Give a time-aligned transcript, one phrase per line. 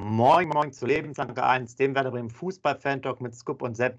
[0.00, 3.98] Moin, moin zu Lebensanker 1, dem Werder Bremen Fußball-Fan-Talk mit Scoop und Sepp.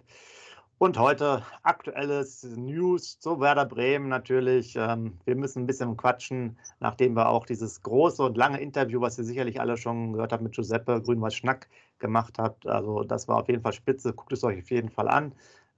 [0.78, 4.78] Und heute aktuelles News zu Werder Bremen natürlich.
[4.78, 9.18] Ähm, wir müssen ein bisschen quatschen, nachdem wir auch dieses große und lange Interview, was
[9.18, 11.68] ihr sicherlich alle schon gehört habt mit Giuseppe Grünwald Schnack
[12.00, 12.66] gemacht habt.
[12.66, 14.14] Also das war auf jeden Fall spitze.
[14.14, 15.34] Guckt es euch auf jeden Fall an.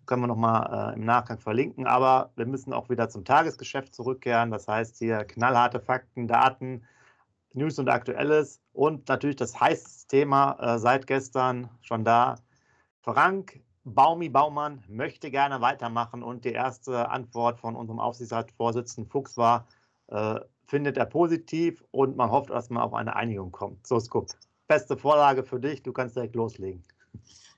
[0.06, 1.88] Können wir nochmal äh, im Nachgang verlinken.
[1.88, 4.52] Aber wir müssen auch wieder zum Tagesgeschäft zurückkehren.
[4.52, 6.84] Das heißt hier knallharte Fakten, Daten,
[7.54, 12.36] News und Aktuelles und natürlich das heiße Thema äh, seit gestern schon da.
[13.02, 19.68] Frank Baumi Baumann möchte gerne weitermachen und die erste Antwort von unserem Aufsichtsratsvorsitzenden Fuchs war,
[20.08, 23.86] äh, findet er positiv und man hofft, dass man auf eine Einigung kommt.
[23.88, 24.28] So, Skup,
[24.68, 26.84] beste Vorlage für dich, du kannst direkt loslegen.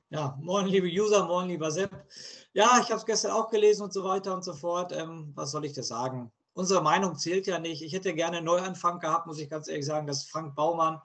[0.09, 1.91] Ja, moin, liebe User, moin, lieber Sepp.
[2.53, 4.91] Ja, ich habe es gestern auch gelesen und so weiter und so fort.
[4.91, 6.31] Ähm, was soll ich dir sagen?
[6.53, 7.81] Unsere Meinung zählt ja nicht.
[7.81, 11.01] Ich hätte gerne einen Neuanfang gehabt, muss ich ganz ehrlich sagen, dass Frank Baumann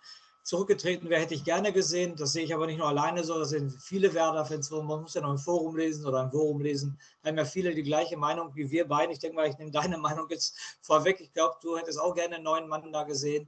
[0.49, 2.17] zurückgetreten wäre, hätte ich gerne gesehen.
[2.17, 4.71] Das sehe ich aber nicht nur alleine so, das sind viele Werder-Fans.
[4.71, 6.99] Man muss ja noch ein Forum lesen oder ein Forum lesen.
[7.23, 9.13] Da haben ja viele die gleiche Meinung wie wir beiden.
[9.13, 11.21] Ich denke mal, ich nehme deine Meinung jetzt vorweg.
[11.21, 13.47] Ich glaube, du hättest auch gerne einen neuen Mann da gesehen.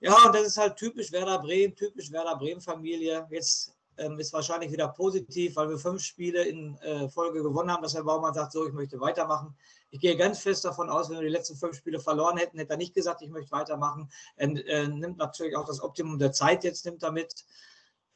[0.00, 3.28] Ja, und das ist halt typisch Werder Bremen, typisch Werder Bremen-Familie.
[3.30, 7.82] Jetzt ähm, ist wahrscheinlich wieder positiv, weil wir fünf Spiele in äh, Folge gewonnen haben,
[7.82, 9.56] dass Herr Baumann sagt, so, ich möchte weitermachen.
[9.90, 12.72] Ich gehe ganz fest davon aus, wenn wir die letzten fünf Spiele verloren hätten, hätte
[12.72, 14.10] er nicht gesagt, ich möchte weitermachen.
[14.36, 17.44] Er äh, nimmt natürlich auch das Optimum der Zeit jetzt nimmt damit.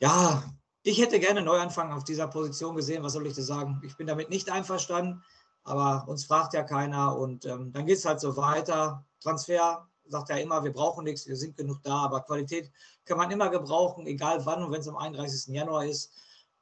[0.01, 0.43] Ja,
[0.83, 3.03] ich hätte gerne Neuanfang auf dieser Position gesehen.
[3.03, 3.81] Was soll ich dir sagen?
[3.85, 5.23] Ich bin damit nicht einverstanden,
[5.65, 9.05] aber uns fragt ja keiner und ähm, dann geht es halt so weiter.
[9.21, 12.71] Transfer sagt er immer, wir brauchen nichts, wir sind genug da, aber Qualität
[13.05, 15.55] kann man immer gebrauchen, egal wann und wenn es am 31.
[15.55, 16.13] Januar ist.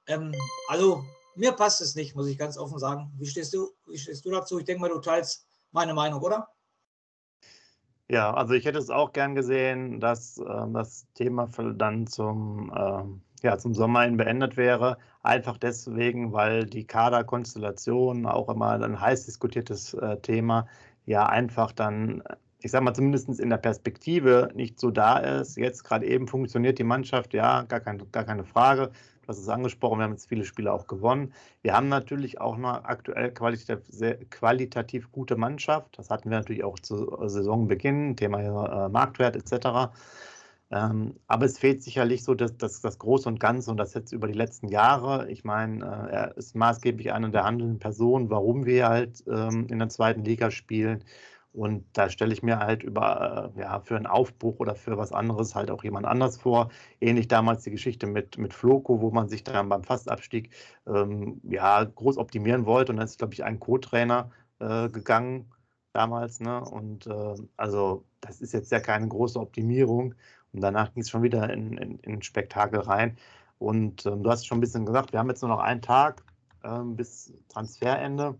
[0.06, 0.32] Ähm,
[0.68, 3.12] also mir passt es nicht, muss ich ganz offen sagen.
[3.18, 4.58] Wie stehst du, wie stehst du dazu?
[4.58, 6.48] Ich denke mal, du teilst meine Meinung, oder?
[8.08, 13.46] Ja, also ich hätte es auch gern gesehen, dass äh, das Thema dann zum, äh,
[13.46, 14.96] ja, zum Sommer hin beendet wäre.
[15.22, 20.68] Einfach deswegen, weil die Kaderkonstellation auch immer ein heiß diskutiertes äh, Thema
[21.04, 22.22] ja einfach dann
[22.62, 25.56] ich sage mal, zumindest in der Perspektive nicht so da ist.
[25.56, 28.90] Jetzt gerade eben funktioniert die Mannschaft, ja, gar, kein, gar keine Frage.
[29.22, 31.32] Du hast es angesprochen, wir haben jetzt viele Spiele auch gewonnen.
[31.62, 35.98] Wir haben natürlich auch noch aktuell qualitativ, qualitativ gute Mannschaft.
[35.98, 39.90] Das hatten wir natürlich auch zu Saisonbeginn, Thema äh, Marktwert etc.
[40.70, 44.12] Ähm, aber es fehlt sicherlich so das, das, das Große und Ganze und das jetzt
[44.12, 45.30] über die letzten Jahre.
[45.30, 49.78] Ich meine, äh, er ist maßgeblich eine der handelnden Personen, warum wir halt ähm, in
[49.78, 51.04] der zweiten Liga spielen.
[51.56, 55.12] Und da stelle ich mir halt über, äh, ja, für einen Aufbruch oder für was
[55.12, 56.70] anderes halt auch jemand anders vor.
[57.00, 60.50] Ähnlich damals die Geschichte mit, mit Floco, wo man sich dann beim Fastabstieg
[60.86, 62.92] ähm, ja, groß optimieren wollte.
[62.92, 65.50] Und dann ist, glaube ich, ein Co-Trainer äh, gegangen
[65.94, 66.40] damals.
[66.40, 66.62] Ne?
[66.62, 70.14] Und äh, also das ist jetzt ja keine große Optimierung.
[70.52, 73.16] Und danach ging es schon wieder in, in, in Spektakel rein.
[73.58, 76.22] Und ähm, du hast schon ein bisschen gesagt, wir haben jetzt nur noch einen Tag
[76.64, 78.38] ähm, bis Transferende.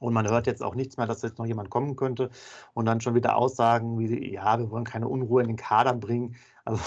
[0.00, 2.30] Und man hört jetzt auch nichts mehr, dass jetzt noch jemand kommen könnte
[2.74, 6.36] und dann schon wieder Aussagen wie, ja, wir wollen keine Unruhe in den Kader bringen.
[6.64, 6.82] Also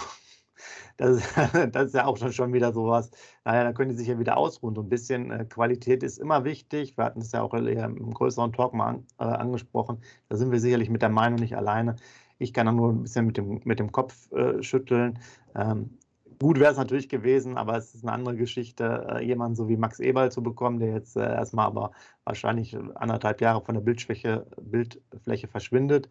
[0.98, 1.24] das,
[1.72, 3.12] das ist ja auch schon wieder sowas.
[3.46, 4.76] Naja, dann können die sich ja wieder ausruhen.
[4.76, 6.98] So ein bisschen äh, Qualität ist immer wichtig.
[6.98, 10.02] Wir hatten es ja auch im größeren Talk mal an, äh, angesprochen.
[10.30, 11.96] Da sind wir sicherlich mit der Meinung nicht alleine.
[12.40, 15.20] Ich kann auch nur ein bisschen mit dem, mit dem Kopf äh, schütteln.
[15.56, 15.98] Ähm,
[16.40, 19.78] Gut wäre es natürlich gewesen, aber es ist eine andere Geschichte, äh, jemanden so wie
[19.78, 21.92] Max Eberl zu bekommen, der jetzt äh, erstmal aber
[22.26, 26.10] wahrscheinlich anderthalb Jahre von der Bildschwäche, Bildfläche verschwindet.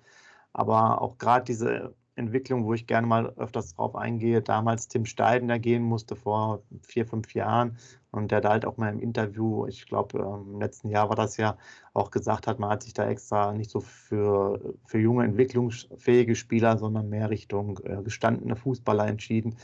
[0.53, 5.49] Aber auch gerade diese Entwicklung, wo ich gerne mal öfters drauf eingehe, damals Tim Steiden,
[5.49, 7.77] der gehen musste vor vier, fünf Jahren
[8.11, 11.17] und der da halt auch mal im Interview, ich glaube ähm, im letzten Jahr war
[11.17, 11.57] das ja,
[11.93, 16.79] auch gesagt hat, man hat sich da extra nicht so für, für junge, entwicklungsfähige Spieler,
[16.79, 19.57] sondern mehr Richtung äh, gestandene Fußballer entschieden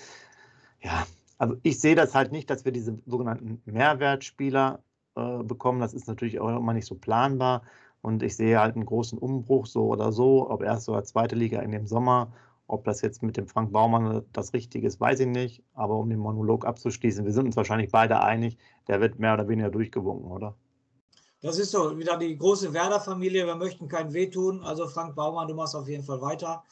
[0.83, 1.07] ja,
[1.39, 4.83] Also ich sehe das halt nicht, dass wir diese sogenannten Mehrwertspieler
[5.17, 5.81] äh, bekommen.
[5.81, 7.63] Das ist natürlich auch immer nicht so planbar.
[8.01, 11.61] Und ich sehe halt einen großen Umbruch, so oder so, ob erste oder zweite Liga
[11.61, 12.33] in dem Sommer.
[12.67, 15.63] Ob das jetzt mit dem Frank Baumann das Richtige ist, weiß ich nicht.
[15.75, 18.57] Aber um den Monolog abzuschließen, wir sind uns wahrscheinlich beide einig,
[18.89, 20.57] der wird mehr oder weniger durchgewunken, oder?
[21.43, 23.47] Das ist so wieder die große Werder-Familie.
[23.47, 24.63] Wir möchten kein wehtun.
[24.63, 26.63] Also Frank Baumann, du machst auf jeden Fall weiter.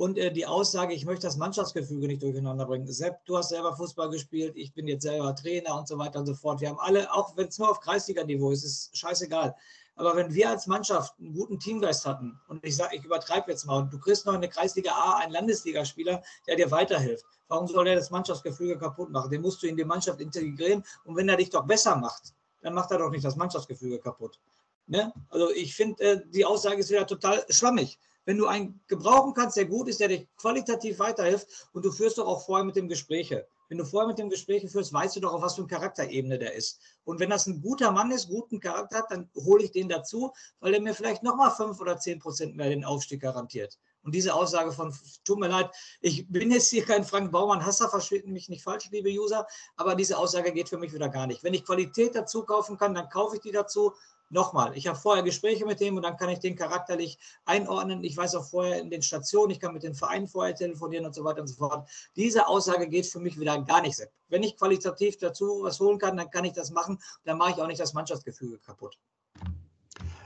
[0.00, 2.86] Und äh, die Aussage, ich möchte das Mannschaftsgefüge nicht durcheinander bringen.
[2.86, 6.24] Sepp, du hast selber Fußball gespielt, ich bin jetzt selber Trainer und so weiter und
[6.24, 6.62] so fort.
[6.62, 9.54] Wir haben alle, auch wenn es nur auf Kreisliga-Niveau ist, ist scheißegal.
[9.96, 13.66] Aber wenn wir als Mannschaft einen guten Teamgeist hatten, und ich sage, ich übertreibe jetzt
[13.66, 17.86] mal, und du kriegst noch eine Kreisliga A, einen Landesligaspieler, der dir weiterhilft, warum soll
[17.86, 19.30] er das Mannschaftsgefüge kaputt machen?
[19.30, 22.32] Den musst du in die Mannschaft integrieren und wenn er dich doch besser macht,
[22.62, 24.40] dann macht er doch nicht das Mannschaftsgefüge kaputt.
[24.86, 25.12] Ne?
[25.28, 27.98] Also ich finde, äh, die Aussage ist wieder total schwammig.
[28.24, 32.18] Wenn du einen gebrauchen kannst, der gut ist, der dich qualitativ weiterhilft und du führst
[32.18, 33.46] doch auch vorher mit dem Gespräche.
[33.68, 36.38] Wenn du vorher mit dem Gespräche führst, weißt du doch, auf was für eine Charakterebene
[36.38, 36.80] der ist.
[37.04, 40.32] Und wenn das ein guter Mann ist, guten Charakter hat, dann hole ich den dazu,
[40.58, 43.78] weil er mir vielleicht nochmal fünf oder zehn Prozent mehr den Aufstieg garantiert.
[44.02, 44.92] Und diese Aussage von,
[45.24, 45.70] tut mir leid,
[46.00, 49.46] ich bin jetzt hier kein Frank Baumann Hasser, versteht mich nicht falsch, liebe User,
[49.76, 51.44] aber diese Aussage geht für mich wieder gar nicht.
[51.44, 53.92] Wenn ich Qualität dazu kaufen kann, dann kaufe ich die dazu
[54.30, 58.02] nochmal, ich habe vorher Gespräche mit dem und dann kann ich den charakterlich einordnen.
[58.04, 61.14] Ich weiß auch vorher in den Stationen, ich kann mit den Vereinen vorher telefonieren und
[61.14, 61.88] so weiter und so fort.
[62.16, 64.00] Diese Aussage geht für mich wieder gar nicht.
[64.28, 66.98] Wenn ich qualitativ dazu was holen kann, dann kann ich das machen.
[67.24, 68.96] Dann mache ich auch nicht das Mannschaftsgefüge kaputt.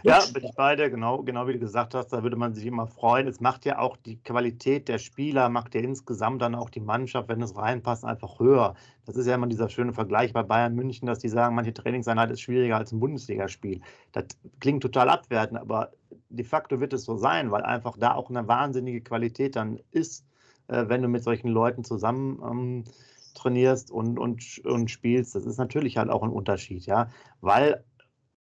[0.04, 2.86] Ja, bin ich beide, genau, genau wie du gesagt hast, da würde man sich immer
[2.86, 3.26] freuen.
[3.26, 7.30] Es macht ja auch die Qualität der Spieler, macht ja insgesamt dann auch die Mannschaft,
[7.30, 8.74] wenn es reinpasst, einfach höher.
[9.06, 12.30] Das ist ja immer dieser schöne Vergleich bei Bayern München, dass die sagen, manche Trainingseinheit
[12.30, 13.80] ist schwieriger als ein Bundesligaspiel.
[14.12, 14.26] Das
[14.60, 15.92] klingt total abwertend, aber
[16.28, 20.26] de facto wird es so sein, weil einfach da auch eine wahnsinnige Qualität dann ist,
[20.68, 22.84] äh, wenn du mit solchen Leuten zusammen ähm,
[23.32, 25.34] trainierst und, und, und spielst.
[25.34, 27.08] Das ist natürlich halt auch ein Unterschied, ja,
[27.40, 27.82] weil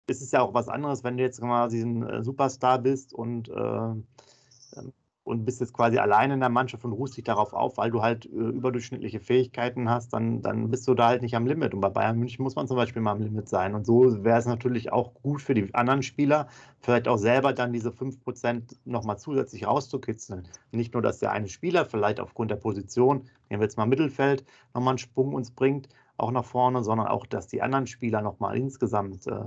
[0.08, 3.50] ist es ja auch was anderes, wenn du jetzt quasi ein äh, Superstar bist und,
[3.50, 4.94] äh, ähm,
[5.26, 8.02] und bist jetzt quasi alleine in der Mannschaft und ruhst dich darauf auf, weil du
[8.02, 11.74] halt äh, überdurchschnittliche Fähigkeiten hast, dann, dann bist du da halt nicht am Limit.
[11.74, 13.74] Und bei Bayern München muss man zum Beispiel mal am Limit sein.
[13.74, 16.48] Und so wäre es natürlich auch gut für die anderen Spieler,
[16.82, 20.46] vielleicht auch selber dann diese 5% nochmal zusätzlich rauszukitzeln.
[20.74, 24.44] Nicht nur, dass der eine Spieler vielleicht aufgrund der Position, nehmen wir jetzt mal Mittelfeld,
[24.74, 28.58] nochmal einen Sprung uns bringt, auch nach vorne, sondern auch, dass die anderen Spieler nochmal
[28.58, 29.46] insgesamt äh,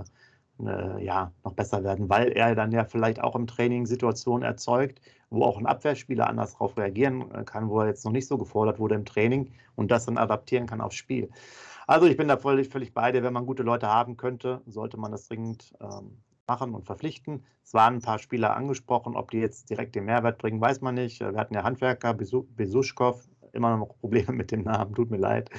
[0.65, 5.01] äh, ja, noch besser werden, weil er dann ja vielleicht auch im Training Situationen erzeugt,
[5.31, 8.39] wo auch ein Abwehrspieler anders darauf reagieren äh, kann, wo er jetzt noch nicht so
[8.39, 11.31] gefordert wurde im Training und das dann adaptieren kann aufs Spiel.
[11.87, 13.23] Also ich bin da völlig, völlig bei dir.
[13.23, 16.19] Wenn man gute Leute haben könnte, sollte man das dringend ähm,
[16.49, 17.45] machen und verpflichten.
[17.65, 20.95] Es waren ein paar Spieler angesprochen, ob die jetzt direkt den Mehrwert bringen, weiß man
[20.95, 21.21] nicht.
[21.21, 23.21] Wir hatten ja Handwerker, Besuschkow,
[23.53, 25.51] immer noch Probleme mit dem Namen, tut mir leid.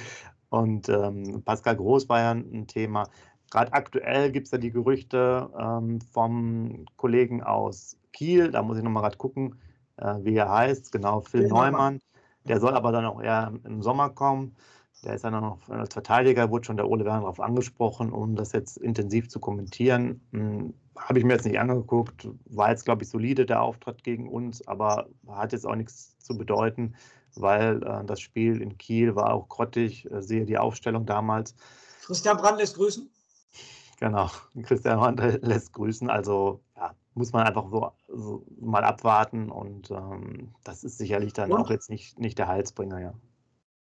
[0.50, 3.08] Und ähm, Pascal Groß war ja ein Thema.
[3.50, 8.84] Gerade aktuell gibt es ja die Gerüchte ähm, vom Kollegen aus Kiel, da muss ich
[8.84, 9.58] nochmal gerade gucken,
[9.96, 12.00] äh, wie er heißt, genau, Phil ja, Neumann.
[12.44, 14.56] Der soll aber dann auch eher im Sommer kommen.
[15.04, 18.52] Der ist dann noch als Verteidiger, wurde schon der Ole Werner darauf angesprochen, um das
[18.52, 20.20] jetzt intensiv zu kommentieren.
[20.32, 24.28] Hm, Habe ich mir jetzt nicht angeguckt, war jetzt, glaube ich, solide der Auftritt gegen
[24.28, 26.96] uns, aber hat jetzt auch nichts zu bedeuten,
[27.36, 31.54] weil äh, das Spiel in Kiel war auch grottig, äh, sehe die Aufstellung damals.
[32.04, 33.08] Christian Brand lässt grüßen.
[34.00, 34.30] Genau,
[34.62, 36.08] Christian Horn lässt grüßen.
[36.10, 41.52] Also ja, muss man einfach so, so mal abwarten und ähm, das ist sicherlich dann
[41.52, 41.60] und?
[41.60, 43.14] auch jetzt nicht, nicht der Halsbringer, ja.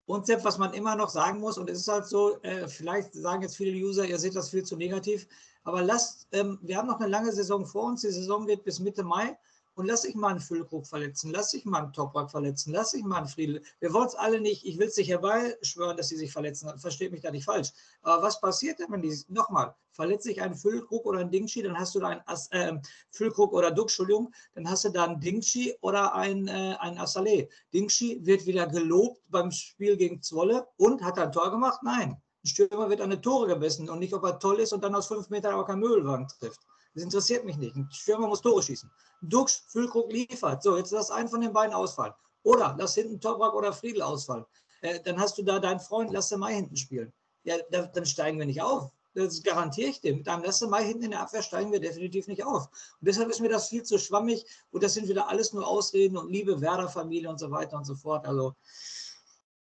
[0.04, 3.14] Und Sepp, was man immer noch sagen muss, und es ist halt so, äh, vielleicht
[3.14, 5.26] sagen jetzt viele User, ihr seht das viel zu negativ,
[5.64, 8.80] aber lasst, ähm, wir haben noch eine lange Saison vor uns, die Saison geht bis
[8.80, 9.38] Mitte Mai
[9.74, 13.04] und lass ich mal einen Füllkrug verletzen, lass ich mal einen Toprak verletzen, lass ich
[13.04, 13.62] mal einen Friedel.
[13.80, 17.12] Wir wollen es alle nicht, ich will es nicht herbeischwören, dass sie sich verletzen, versteht
[17.12, 17.70] mich da nicht falsch.
[18.02, 21.78] Aber was passiert denn, wenn die, nochmal, verletzt sich ein Füllkrug oder ein Dingshi, dann
[21.78, 25.74] hast du da ein äh, Füllkrug oder Duck, Entschuldigung, dann hast du da ein Dingshi
[25.80, 27.48] oder ein, äh, ein Assalé.
[27.72, 31.80] Dingshi wird wieder gelobt beim Spiel gegen Zwolle und hat ein Tor gemacht?
[31.82, 32.20] Nein.
[32.44, 34.96] Ein Stürmer wird an eine Tore gemessen und nicht, ob er toll ist und dann
[34.96, 36.60] aus fünf Metern aber kein Müllwagen trifft.
[36.94, 37.76] Das interessiert mich nicht.
[37.76, 38.90] Ein Stürmer muss Tore schießen.
[39.22, 40.62] Dux, Füllkrug liefert.
[40.62, 42.14] So, jetzt lass einen von den beiden ausfallen.
[42.42, 44.44] Oder lass hinten Toprak oder Friedel ausfallen.
[44.82, 47.12] Äh, dann hast du da deinen Freund, lass den Mai hinten spielen.
[47.44, 48.90] Ja, da, dann steigen wir nicht auf.
[49.14, 50.14] Das garantiere ich dir.
[50.14, 52.66] Mit einem Lasse Mai hinten in der Abwehr steigen wir definitiv nicht auf.
[52.66, 54.46] Und deshalb ist mir das viel zu schwammig.
[54.70, 57.94] Und das sind wieder alles nur Ausreden und liebe Werder-Familie und so weiter und so
[57.94, 58.26] fort.
[58.26, 58.54] Also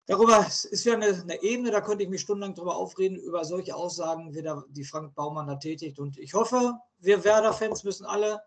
[0.05, 3.75] Darüber ist ja eine, eine, Ebene, da könnte ich mich stundenlang darüber aufreden, über solche
[3.75, 5.97] Aussagen, wie der, die Frank Baumann da tätigt.
[5.97, 8.41] Und ich hoffe, wir Werder-Fans müssen alle,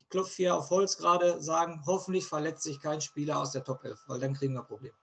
[0.00, 3.84] ich klopfe hier auf Holz gerade, sagen, hoffentlich verletzt sich kein Spieler aus der Top
[3.84, 4.96] 11, weil dann kriegen wir Probleme.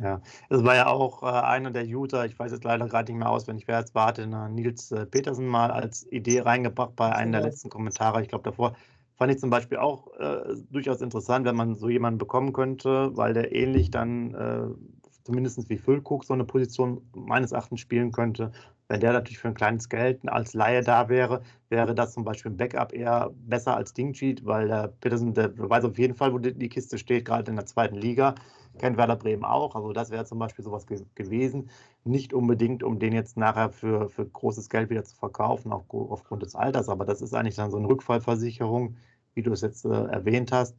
[0.00, 3.18] Ja, es war ja auch äh, einer der User, ich weiß jetzt leider gerade nicht
[3.18, 7.42] mehr auswendig, wer jetzt warte, Nils äh, Petersen mal als Idee reingebracht bei einem der
[7.42, 8.22] letzten Kommentare.
[8.22, 8.74] Ich glaube, davor
[9.14, 13.34] fand ich zum Beispiel auch äh, durchaus interessant, wenn man so jemanden bekommen könnte, weil
[13.34, 18.52] der ähnlich dann äh, zumindest wie Füllkrug so eine Position meines Erachtens spielen könnte.
[18.88, 22.52] Wenn der natürlich für ein kleines Geld als Laie da wäre, wäre das zum Beispiel
[22.52, 26.38] ein Backup eher besser als Dingcheat, weil der Petersen, der weiß auf jeden Fall, wo
[26.38, 28.34] die, die Kiste steht, gerade in der zweiten Liga
[28.78, 29.74] kennt Werder Bremen auch.
[29.74, 31.70] Also das wäre zum Beispiel sowas ge gewesen.
[32.04, 36.42] Nicht unbedingt, um den jetzt nachher für, für großes Geld wieder zu verkaufen, auch aufgrund
[36.42, 38.96] des Alters, aber das ist eigentlich dann so eine Rückfallversicherung,
[39.34, 40.76] wie du es jetzt äh, erwähnt hast.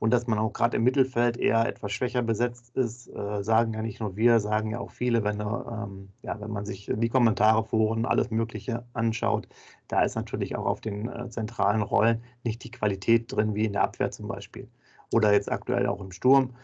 [0.00, 3.82] Und dass man auch gerade im Mittelfeld eher etwas schwächer besetzt ist, äh, sagen ja
[3.82, 7.62] nicht nur wir, sagen ja auch viele, wenn, ähm, ja, wenn man sich die Kommentare,
[7.64, 9.46] Foren, alles Mögliche anschaut,
[9.86, 13.74] da ist natürlich auch auf den äh, zentralen Rollen nicht die Qualität drin, wie in
[13.74, 14.68] der Abwehr zum Beispiel.
[15.12, 16.54] Oder jetzt aktuell auch im Sturm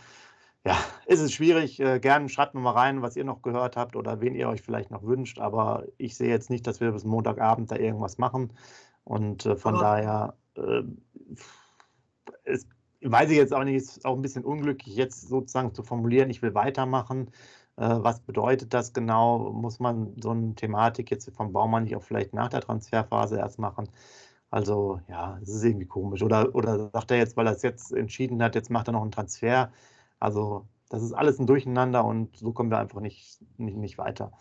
[0.67, 0.77] ja,
[1.07, 1.81] ist es schwierig.
[1.81, 4.63] Äh, gerne schreibt mir mal rein, was ihr noch gehört habt oder wen ihr euch
[4.63, 5.39] vielleicht noch wünscht.
[5.39, 8.53] Aber ich sehe jetzt nicht, dass wir bis Montagabend da irgendwas machen.
[9.05, 10.83] Und äh, von aber daher äh,
[12.45, 12.69] ist,
[13.03, 16.43] weiß ich jetzt auch nicht, ist auch ein bisschen unglücklich, jetzt sozusagen zu formulieren, ich
[16.43, 17.31] will weitermachen.
[17.77, 19.51] Äh, was bedeutet das genau?
[19.53, 23.59] Muss man so eine Thematik jetzt vom Baumann nicht auch vielleicht nach der Transferphase erst
[23.59, 23.89] machen?
[24.51, 26.23] Also ja, es ist irgendwie komisch.
[26.23, 29.03] Oder, oder sagt er jetzt, weil er es jetzt entschieden hat, jetzt macht er noch
[29.03, 29.71] einen Transfer
[30.21, 34.33] also das ist alles ein Durcheinander und so kommen wir einfach nicht, nicht, nicht weiter.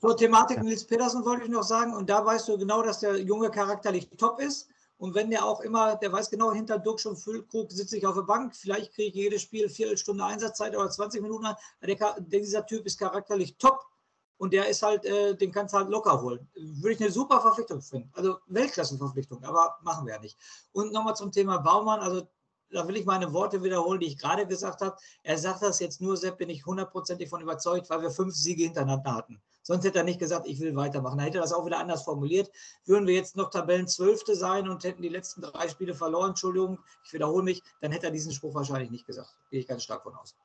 [0.00, 0.62] So, Thematik.
[0.62, 1.94] Nils Petersen wollte ich noch sagen.
[1.94, 4.68] Und da weißt du genau, dass der Junge charakterlich top ist.
[4.98, 8.14] Und wenn der auch immer, der weiß genau, hinter Duxch und Füllkrug sitze ich auf
[8.14, 11.46] der Bank, vielleicht kriege ich jedes Spiel Viertelstunde Einsatzzeit oder 20 Minuten.
[11.82, 13.84] Der, dieser Typ ist charakterlich top
[14.38, 16.48] und der ist halt, äh, den kannst du halt locker holen.
[16.54, 18.10] Würde ich eine super Verpflichtung finden.
[18.14, 20.38] Also Weltklassenverpflichtung, aber machen wir ja nicht.
[20.72, 22.00] Und nochmal zum Thema Baumann.
[22.00, 22.28] Also
[22.70, 24.96] da will ich meine Worte wiederholen, die ich gerade gesagt habe.
[25.22, 28.64] Er sagt das jetzt nur, Sepp, bin ich hundertprozentig von überzeugt, weil wir fünf Siege
[28.64, 29.42] hintereinander hatten.
[29.66, 31.18] Sonst hätte er nicht gesagt, ich will weitermachen.
[31.18, 32.52] Er hätte das auch wieder anders formuliert.
[32.84, 37.12] Würden wir jetzt noch Tabellenzwölfte sein und hätten die letzten drei Spiele verloren, Entschuldigung, ich
[37.12, 39.36] wiederhole mich, dann hätte er diesen Spruch wahrscheinlich nicht gesagt.
[39.50, 40.36] Gehe ich ganz stark von aus.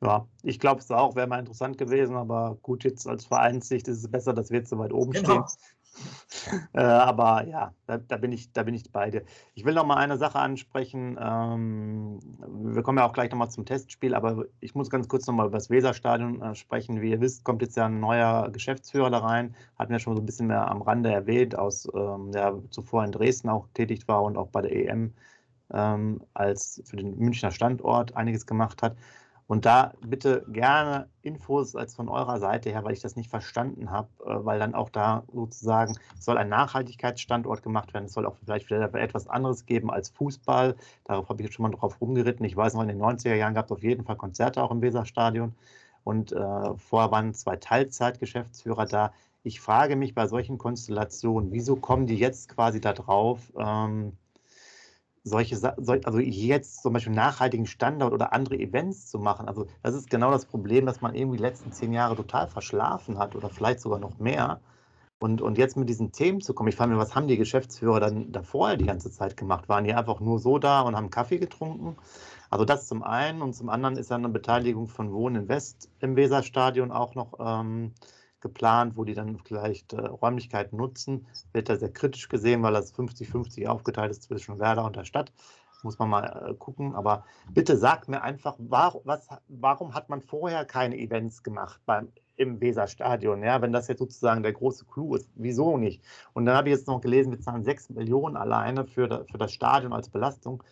[0.00, 3.98] Ja, ich glaube es auch, wäre mal interessant gewesen, aber gut, jetzt als Vereinssicht ist
[3.98, 5.46] es besser, dass wir jetzt so weit oben genau.
[5.46, 5.58] stehen.
[6.74, 9.24] äh, aber ja, da, da, bin ich, da bin ich bei dir.
[9.54, 11.18] Ich will noch mal eine Sache ansprechen.
[11.20, 12.18] Ähm,
[12.74, 15.34] wir kommen ja auch gleich noch mal zum Testspiel, aber ich muss ganz kurz noch
[15.34, 17.00] mal über das Weserstadion äh, sprechen.
[17.00, 19.54] Wie ihr wisst, kommt jetzt ja ein neuer Geschäftsführer da rein.
[19.78, 23.12] Hatten wir schon so ein bisschen mehr am Rande erwähnt, aus ähm, der zuvor in
[23.12, 25.14] Dresden auch tätig war und auch bei der EM
[25.72, 28.96] ähm, als für den Münchner Standort einiges gemacht hat.
[29.48, 33.90] Und da bitte gerne Infos als von eurer Seite her, weil ich das nicht verstanden
[33.90, 38.04] habe, äh, weil dann auch da sozusagen soll ein Nachhaltigkeitsstandort gemacht werden.
[38.04, 40.76] Es soll auch vielleicht wieder etwas anderes geben als Fußball.
[41.04, 42.44] Darauf habe ich jetzt schon mal drauf rumgeritten.
[42.44, 44.82] Ich weiß noch, in den 90er Jahren gab es auf jeden Fall Konzerte auch im
[44.82, 45.54] Weserstadion.
[46.04, 49.12] Und äh, vorher waren zwei Teilzeitgeschäftsführer da.
[49.44, 53.50] Ich frage mich bei solchen Konstellationen, wieso kommen die jetzt quasi da drauf?
[53.56, 54.12] Ähm,
[55.28, 55.56] solche,
[56.04, 59.48] also jetzt zum Beispiel nachhaltigen Standard oder andere Events zu machen.
[59.48, 63.18] Also das ist genau das Problem, dass man irgendwie die letzten zehn Jahre total verschlafen
[63.18, 64.60] hat oder vielleicht sogar noch mehr.
[65.20, 67.98] Und, und jetzt mit diesen Themen zu kommen, ich frage mich, was haben die Geschäftsführer
[67.98, 69.68] dann davor die ganze Zeit gemacht?
[69.68, 71.96] Waren die einfach nur so da und haben Kaffee getrunken?
[72.50, 76.14] Also das zum einen und zum anderen ist dann eine Beteiligung von Wohnen Invest im
[76.14, 77.92] Weserstadion auch noch ähm,
[78.40, 81.26] geplant, wo die dann vielleicht äh, Räumlichkeiten nutzen.
[81.52, 85.32] Wird da sehr kritisch gesehen, weil das 50-50 aufgeteilt ist zwischen Werder und der Stadt.
[85.82, 86.94] Muss man mal äh, gucken.
[86.94, 92.08] Aber bitte sagt mir einfach, war, was, warum hat man vorher keine Events gemacht beim,
[92.36, 93.42] im Weserstadion?
[93.42, 96.02] Ja, wenn das jetzt sozusagen der große Clou ist, wieso nicht?
[96.32, 99.52] Und dann habe ich jetzt noch gelesen, wir zahlen 6 Millionen alleine für, für das
[99.52, 100.62] Stadion als Belastung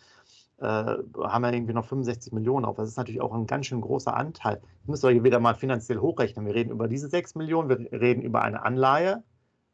[0.59, 2.77] äh, haben wir irgendwie noch 65 Millionen auf.
[2.77, 4.59] Das ist natürlich auch ein ganz schön großer Anteil.
[4.81, 6.45] Das müsst ihr wieder mal finanziell hochrechnen.
[6.45, 9.23] Wir reden über diese 6 Millionen, wir reden über eine Anleihe,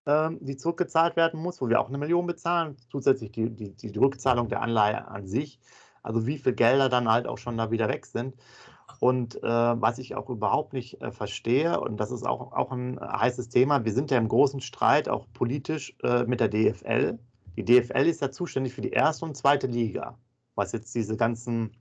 [0.05, 3.97] ähm, die zurückgezahlt werden muss, wo wir auch eine Million bezahlen, zusätzlich die, die, die
[3.97, 5.59] Rückzahlung der Anleihe an sich.
[6.01, 8.35] Also wie viel Gelder dann halt auch schon da wieder weg sind.
[8.99, 12.99] Und äh, was ich auch überhaupt nicht äh, verstehe, und das ist auch, auch ein
[12.99, 17.19] heißes Thema, wir sind ja im großen Streit, auch politisch, äh, mit der DFL.
[17.55, 20.17] Die DFL ist ja zuständig für die erste und zweite Liga
[20.55, 21.71] was jetzt diese ganzen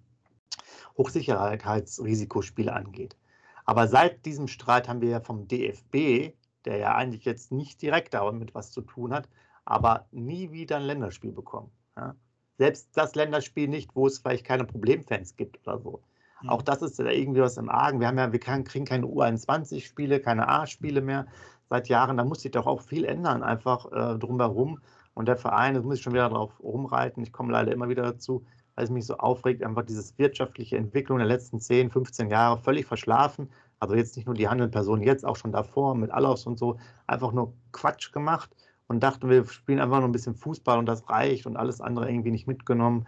[0.97, 3.17] Hochsicherheitsrisikospiele angeht.
[3.65, 8.15] Aber seit diesem Streit haben wir ja vom DFB, der ja eigentlich jetzt nicht direkt
[8.15, 9.29] damit was zu tun hat,
[9.65, 11.71] aber nie wieder ein Länderspiel bekommen.
[11.97, 12.15] Ja?
[12.59, 16.03] Selbst das Länderspiel nicht, wo es vielleicht keine Problemfans gibt oder so.
[16.43, 16.49] Mhm.
[16.51, 18.01] Auch das ist ja irgendwie was im Argen.
[18.01, 21.27] Wir, haben ja, wir kriegen keine U21-Spiele, keine A-Spiele mehr
[21.69, 22.17] seit Jahren.
[22.17, 24.81] Da muss sich doch auch viel ändern, einfach äh, drumherum.
[25.15, 28.03] Und der Verein, das muss ich schon wieder darauf rumreiten, ich komme leider immer wieder
[28.03, 32.59] dazu, weil es mich so aufregt, einfach diese wirtschaftliche Entwicklung der letzten 10, 15 Jahre
[32.59, 33.51] völlig verschlafen.
[33.79, 36.79] Also jetzt nicht nur die handelnden Personen, jetzt auch schon davor mit Allos und so,
[37.07, 38.51] einfach nur Quatsch gemacht
[38.87, 42.09] und dachten, wir spielen einfach nur ein bisschen Fußball und das reicht und alles andere
[42.09, 43.07] irgendwie nicht mitgenommen.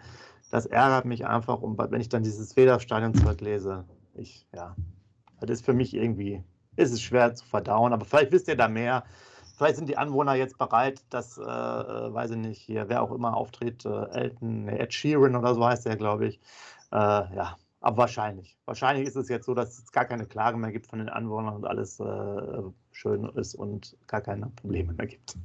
[0.51, 4.75] Das ärgert mich einfach, und wenn ich dann dieses Federstadion-Zeug lese, ich, ja,
[5.39, 6.43] das ist für mich irgendwie,
[6.75, 9.03] ist es schwer zu verdauen, aber vielleicht wisst ihr da mehr.
[9.57, 13.11] Vielleicht sind die Anwohner jetzt bereit, dass, äh, äh weiß ich nicht, hier, wer auch
[13.11, 16.39] immer auftritt, äh, Elton, Ed Sheeran oder so heißt der, glaube ich.
[16.91, 18.57] Äh, ja, aber wahrscheinlich.
[18.65, 21.55] Wahrscheinlich ist es jetzt so, dass es gar keine Klagen mehr gibt von den Anwohnern
[21.55, 25.35] und alles äh, schön ist und gar keine Probleme mehr gibt.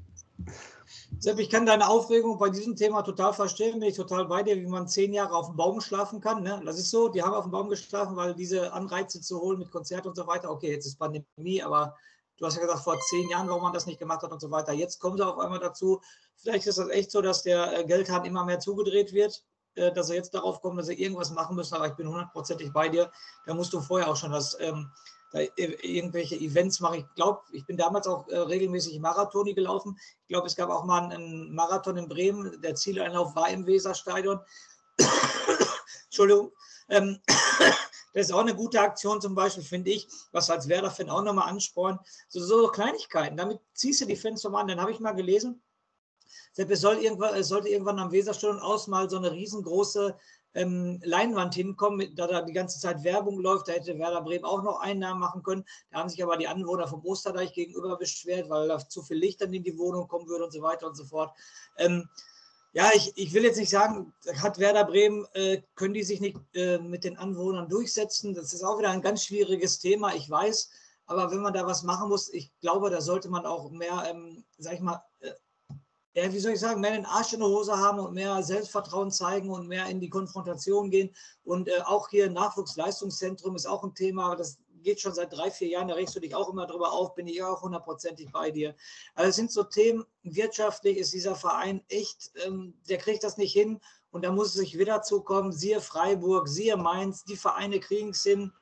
[1.19, 3.79] Sepp, ich kann deine Aufregung bei diesem Thema total verstehen.
[3.79, 6.43] Bin ich total bei dir, wie man zehn Jahre auf dem Baum schlafen kann.
[6.43, 6.61] Ne?
[6.65, 9.71] Das ist so, die haben auf dem Baum geschlafen, weil diese Anreize zu holen mit
[9.71, 10.51] Konzert und so weiter.
[10.51, 11.97] Okay, jetzt ist Pandemie, aber
[12.41, 14.51] du hast ja gesagt, vor zehn Jahren, warum man das nicht gemacht hat und so
[14.51, 14.73] weiter.
[14.73, 16.01] Jetzt kommen sie auf einmal dazu.
[16.37, 19.45] Vielleicht ist das echt so, dass der äh, Geldhahn immer mehr zugedreht wird,
[19.75, 21.75] äh, dass er jetzt darauf kommt, dass sie irgendwas machen müssen.
[21.75, 23.13] Aber ich bin hundertprozentig bei dir.
[23.47, 24.57] Da musst du vorher auch schon das.
[24.59, 24.91] Ähm,
[25.33, 26.99] da irgendwelche Events mache.
[26.99, 29.97] Ich glaube, ich bin damals auch äh, regelmäßig Marathoni gelaufen.
[30.23, 32.61] Ich glaube, es gab auch mal einen Marathon in Bremen.
[32.63, 34.41] Der Zieleinlauf war im Weserstadion.
[36.07, 36.51] Entschuldigung.
[36.89, 37.21] Ähm,
[38.13, 41.49] das ist auch eine gute Aktion zum Beispiel, finde ich, was als Werder-Fan auch nochmal
[41.49, 42.01] anspornt.
[42.29, 44.69] So, so Kleinigkeiten, damit ziehst du die Fans zum an.
[44.69, 45.63] Dann habe ich mal gelesen,
[46.57, 50.17] es, soll irgendwann, sollte irgendwann am Weserstadion aus mal so eine riesengroße
[50.55, 53.69] ähm, Leinwand hinkommen, da da die ganze Zeit Werbung läuft.
[53.69, 55.65] Da hätte Werder Bremen auch noch Einnahmen machen können.
[55.91, 59.41] Da haben sich aber die Anwohner vom Osterdeich gegenüber beschwert, weil da zu viel Licht
[59.41, 61.33] dann in die Wohnung kommen würde und so weiter und so fort.
[61.79, 62.09] Ähm,
[62.73, 66.39] ja, ich, ich will jetzt nicht sagen, hat Werder Bremen, äh, können die sich nicht
[66.55, 68.35] äh, mit den Anwohnern durchsetzen.
[68.35, 70.71] Das ist auch wieder ein ganz schwieriges Thema, ich weiß.
[71.07, 74.45] Aber wenn man da was machen muss, ich glaube, da sollte man auch mehr, ähm,
[74.59, 77.99] sag ich mal, äh, wie soll ich sagen, mehr den Arsch in der Hose haben
[77.99, 81.15] und mehr Selbstvertrauen zeigen und mehr in die Konfrontation gehen.
[81.43, 85.69] Und äh, auch hier Nachwuchsleistungszentrum ist auch ein Thema, das geht schon seit drei, vier
[85.69, 88.75] Jahren, da regst du dich auch immer drüber auf, bin ich auch hundertprozentig bei dir.
[89.15, 93.53] Also es sind so Themen, wirtschaftlich ist dieser Verein echt, ähm, der kriegt das nicht
[93.53, 98.11] hin und da muss es sich wieder zukommen, siehe Freiburg, siehe Mainz, die Vereine kriegen
[98.11, 98.53] es hin,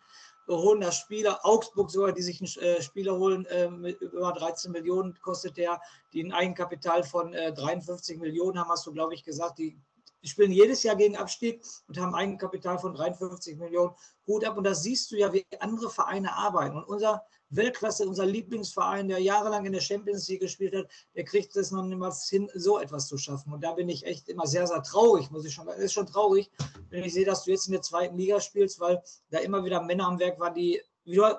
[0.48, 4.72] holen das Spieler, Augsburg sogar, die sich einen äh, Spieler holen, äh, mit über 13
[4.72, 5.80] Millionen kostet der,
[6.12, 9.78] die ein Eigenkapital von äh, 53 Millionen haben, hast du, glaube ich, gesagt, die
[10.22, 13.94] die spielen jedes Jahr gegen Abstieg und haben Eigenkapital von 53 Millionen.
[14.26, 14.56] Hut ab.
[14.56, 16.76] Und da siehst du ja, wie andere Vereine arbeiten.
[16.76, 21.56] Und unser Weltklasse, unser Lieblingsverein, der jahrelang in der Champions League gespielt hat, der kriegt
[21.56, 23.52] es noch niemals hin, so etwas zu schaffen.
[23.52, 25.78] Und da bin ich echt immer sehr, sehr traurig, muss ich schon sagen.
[25.78, 26.50] Es ist schon traurig,
[26.90, 29.82] wenn ich sehe, dass du jetzt in der zweiten Liga spielst, weil da immer wieder
[29.82, 30.80] Männer am Werk waren, die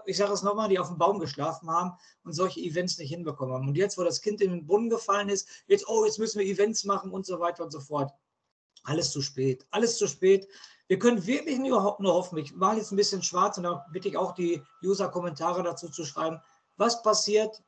[0.06, 1.92] ich sage es nochmal, die auf dem Baum geschlafen haben
[2.24, 3.68] und solche Events nicht hinbekommen haben.
[3.68, 6.48] Und jetzt, wo das Kind in den Brunnen gefallen ist, jetzt, oh, jetzt müssen wir
[6.48, 8.12] Events machen und so weiter und so fort.
[8.90, 10.48] Alles zu spät, alles zu spät.
[10.88, 12.40] Wir können wirklich nur, nur hoffen.
[12.40, 16.04] Ich mache jetzt ein bisschen schwarz und da bitte ich auch die User-Kommentare dazu zu
[16.04, 16.42] schreiben.
[16.78, 17.62] Was passiert?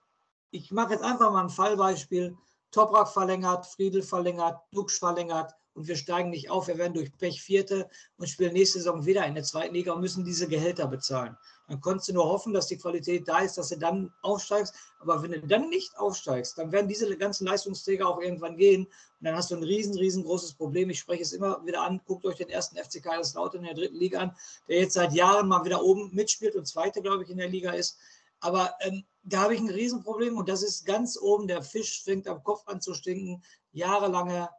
[0.50, 2.36] Ich mache jetzt einfach mal ein Fallbeispiel.
[2.72, 6.68] Toprak verlängert, Friedel verlängert, Dux verlängert, und wir steigen nicht auf.
[6.68, 10.02] Wir werden durch Pech Vierte und spielen nächste Saison wieder in der zweiten Liga und
[10.02, 11.38] müssen diese Gehälter bezahlen.
[11.72, 14.76] Dann konntest du nur hoffen, dass die Qualität da ist, dass du dann aufsteigst.
[15.00, 18.84] Aber wenn du dann nicht aufsteigst, dann werden diese ganzen Leistungsträger auch irgendwann gehen.
[18.84, 20.90] Und dann hast du ein riesen, riesengroßes Problem.
[20.90, 22.02] Ich spreche es immer wieder an.
[22.06, 24.36] Guckt euch den ersten FC Kaiserslautern in der dritten Liga an,
[24.68, 27.72] der jetzt seit Jahren mal wieder oben mitspielt und zweite, glaube ich, in der Liga
[27.72, 27.98] ist.
[28.42, 31.48] Aber ähm, da habe ich ein Riesenproblem und das ist ganz oben.
[31.48, 33.42] Der Fisch fängt am Kopf an zu stinken.
[33.72, 34.50] Jahrelange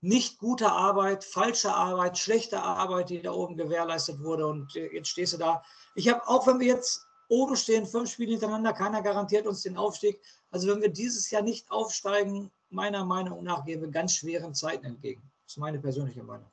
[0.00, 4.46] nicht gute Arbeit, falsche Arbeit, schlechte Arbeit, die da oben gewährleistet wurde.
[4.46, 5.62] Und äh, jetzt stehst du da.
[5.94, 9.76] Ich habe, auch wenn wir jetzt oben stehen, fünf Spiele hintereinander, keiner garantiert uns den
[9.76, 10.20] Aufstieg.
[10.50, 14.86] Also wenn wir dieses Jahr nicht aufsteigen, meiner Meinung nach gehen wir ganz schweren Zeiten
[14.86, 15.22] entgegen.
[15.44, 16.46] Das ist meine persönliche Meinung.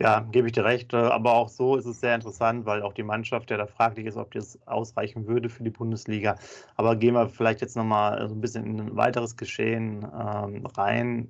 [0.00, 0.92] Ja, gebe ich dir recht.
[0.92, 4.16] Aber auch so ist es sehr interessant, weil auch die Mannschaft ja da fraglich ist,
[4.16, 6.36] ob das ausreichen würde für die Bundesliga.
[6.76, 11.28] Aber gehen wir vielleicht jetzt nochmal so ein bisschen in ein weiteres Geschehen ähm, rein.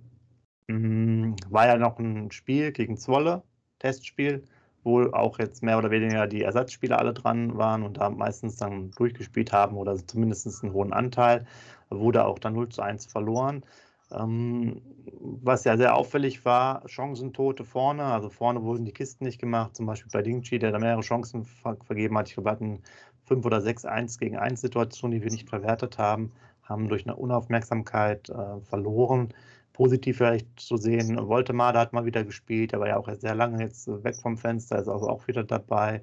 [0.68, 3.42] Mhm, war ja noch ein Spiel gegen Zwolle,
[3.80, 4.44] Testspiel,
[4.82, 8.90] wo auch jetzt mehr oder weniger die Ersatzspieler alle dran waren und da meistens dann
[8.92, 11.46] durchgespielt haben oder zumindest einen hohen Anteil,
[11.90, 13.64] wurde auch dann 0 zu 1 verloren.
[14.12, 14.80] Ähm,
[15.20, 19.86] was ja sehr auffällig war, Chancentote vorne, also vorne wurden die Kisten nicht gemacht, zum
[19.86, 22.28] Beispiel bei Dingchi, der da mehrere Chancen ver vergeben hat.
[22.28, 22.82] Ich glaube, wir hatten
[23.24, 27.16] 5 oder 6 1 gegen 1 Situationen, die wir nicht verwertet haben, haben durch eine
[27.16, 29.30] Unaufmerksamkeit äh, verloren
[29.74, 31.18] positiv vielleicht zu sehen.
[31.28, 34.78] Woltemade hat mal wieder gespielt, er war ja auch sehr lange jetzt weg vom Fenster,
[34.78, 36.02] ist also auch wieder dabei.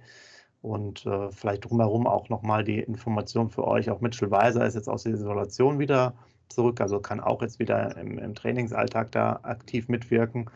[0.62, 3.90] Und äh, vielleicht drumherum auch nochmal die Information für euch.
[3.90, 6.14] Auch Mitchell Weiser ist jetzt aus der Isolation wieder
[6.50, 10.52] zurück, also kann auch jetzt wieder im, im Trainingsalltag da aktiv mitwirken.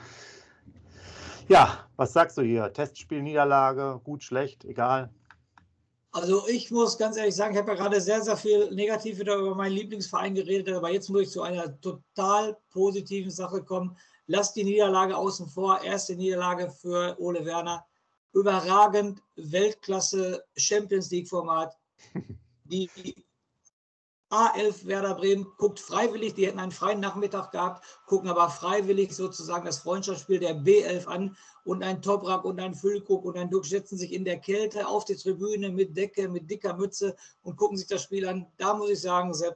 [1.48, 2.72] Ja, was sagst du hier?
[2.74, 5.10] Testspielniederlage, gut, schlecht, egal.
[6.16, 9.36] Also ich muss ganz ehrlich sagen, ich habe ja gerade sehr, sehr viel negativ wieder
[9.36, 13.98] über meinen Lieblingsverein geredet, aber jetzt muss ich zu einer total positiven Sache kommen.
[14.26, 15.82] Lass die Niederlage außen vor.
[15.82, 17.86] Erste Niederlage für Ole Werner.
[18.32, 21.76] Überragend, Weltklasse, Champions League-Format.
[22.64, 22.90] Die
[24.36, 29.66] A11 Werder Bremen guckt freiwillig, die hätten einen freien Nachmittag gehabt, gucken aber freiwillig sozusagen
[29.66, 33.98] das Freundschaftsspiel der B11 an und ein Toprak und ein Füllkuck und ein Duck setzen
[33.98, 37.88] sich in der Kälte auf die Tribüne mit Decke, mit dicker Mütze und gucken sich
[37.88, 38.46] das Spiel an.
[38.58, 39.56] Da muss ich sagen, Sepp,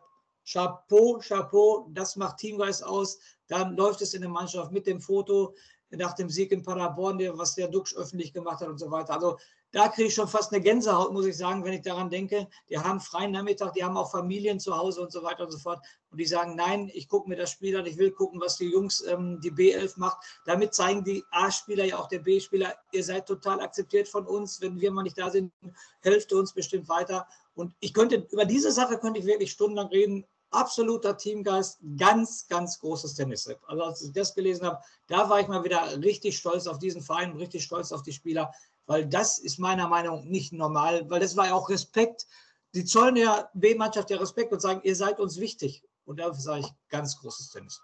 [0.49, 3.19] Chapeau, Chapeau, das macht Teamgeist aus.
[3.49, 5.55] Dann läuft es in der Mannschaft mit dem Foto
[5.91, 9.13] nach dem Sieg in Paderborn, was der Dux öffentlich gemacht hat und so weiter.
[9.13, 9.37] Also
[9.71, 12.47] da kriege ich schon fast eine Gänsehaut, muss ich sagen, wenn ich daran denke.
[12.69, 15.60] Die haben freien Nachmittag, die haben auch Familien zu Hause und so weiter und so
[15.60, 15.79] fort.
[16.10, 18.71] Und die sagen, nein, ich gucke mir das Spiel an, ich will gucken, was die
[18.71, 20.17] Jungs, ähm, die B11 macht.
[20.45, 24.60] Damit zeigen die A-Spieler ja auch der B-Spieler, ihr seid total akzeptiert von uns.
[24.60, 25.53] Wenn wir mal nicht da sind,
[26.01, 27.27] helft uns bestimmt weiter.
[27.53, 32.79] Und ich könnte, über diese Sache könnte ich wirklich stundenlang reden absoluter Teamgeist, ganz, ganz
[32.79, 33.49] großes Tennis.
[33.67, 37.01] Also als ich das gelesen habe, da war ich mal wieder richtig stolz auf diesen
[37.01, 38.51] Verein, richtig stolz auf die Spieler
[38.89, 42.25] weil das ist meiner Meinung nach nicht normal, weil das war ja auch Respekt.
[42.73, 45.84] Die zollen der B-Mannschaft ja Respekt und sagen, ihr seid uns wichtig.
[46.06, 47.84] Und dafür sage ich ganz großes Tennis.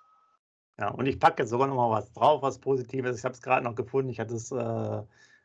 [0.79, 3.19] Ja, und ich packe jetzt sogar noch mal was drauf, was Positives.
[3.19, 4.09] Ich habe es gerade noch gefunden.
[4.09, 5.03] Ich hatte es äh,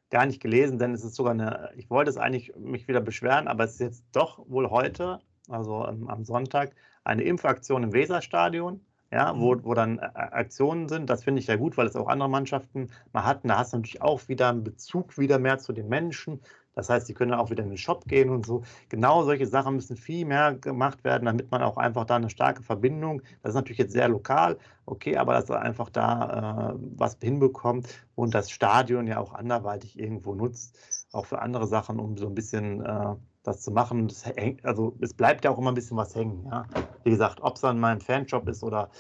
[0.09, 3.47] gar nicht gelesen, denn es ist sogar eine, ich wollte es eigentlich mich wieder beschweren,
[3.47, 8.81] aber es ist jetzt doch wohl heute, also ähm, am Sonntag, eine Impfaktion im Weserstadion
[9.13, 9.65] ja, wo, mhm.
[9.65, 11.11] wo dann äh, Aktionen sind.
[11.11, 13.49] Das finde ich ja gut, weil es auch andere Mannschaften mal hatten.
[13.49, 16.41] Da hast du natürlich auch wieder einen Bezug wieder mehr zu den Menschen.
[16.75, 18.63] Das heißt, die können auch wieder in den Shop gehen und so.
[18.89, 22.63] Genau solche Sachen müssen viel mehr gemacht werden, damit man auch einfach da eine starke
[22.63, 27.19] Verbindung, das ist natürlich jetzt sehr lokal, okay, aber dass er einfach da äh, was
[27.21, 30.79] hinbekommt und das Stadion ja auch anderweitig irgendwo nutzt,
[31.13, 34.09] auch für andere Sachen, um so ein bisschen äh, das zu machen.
[34.09, 36.47] Das hängt, also es bleibt ja auch immer ein bisschen was hängen.
[36.51, 36.67] Ja?
[37.05, 38.91] Wie gesagt, ob es dann mein Fanshop ist oder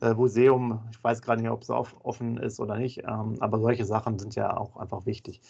[0.00, 3.84] äh, Museum, ich weiß gerade nicht, ob es offen ist oder nicht, ähm, aber solche
[3.84, 5.40] Sachen sind ja auch einfach wichtig.